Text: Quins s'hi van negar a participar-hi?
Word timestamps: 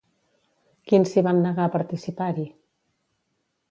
Quins 0.93 1.13
s'hi 1.13 1.25
van 1.29 1.43
negar 1.45 1.69
a 1.69 1.75
participar-hi? 1.79 2.51